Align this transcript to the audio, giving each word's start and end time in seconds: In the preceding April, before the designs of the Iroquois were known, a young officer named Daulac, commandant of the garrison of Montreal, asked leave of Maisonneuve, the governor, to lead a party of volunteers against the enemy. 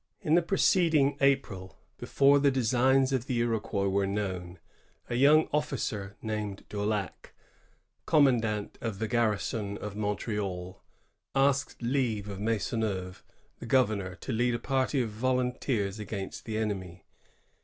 In 0.23 0.33
the 0.33 0.41
preceding 0.41 1.15
April, 1.21 1.77
before 1.99 2.39
the 2.39 2.49
designs 2.49 3.13
of 3.13 3.27
the 3.27 3.37
Iroquois 3.37 3.87
were 3.87 4.07
known, 4.07 4.57
a 5.11 5.15
young 5.15 5.47
officer 5.53 6.17
named 6.23 6.65
Daulac, 6.69 7.35
commandant 8.07 8.79
of 8.81 8.97
the 8.97 9.07
garrison 9.07 9.77
of 9.77 9.95
Montreal, 9.95 10.81
asked 11.35 11.83
leave 11.83 12.27
of 12.29 12.39
Maisonneuve, 12.39 13.23
the 13.59 13.67
governor, 13.67 14.15
to 14.15 14.31
lead 14.33 14.55
a 14.55 14.59
party 14.59 15.03
of 15.03 15.11
volunteers 15.11 15.99
against 15.99 16.45
the 16.45 16.57
enemy. 16.57 17.05